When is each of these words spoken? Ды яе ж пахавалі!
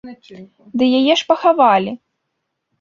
Ды 0.81 0.87
яе 1.01 1.13
ж 1.21 1.29
пахавалі! 1.33 1.91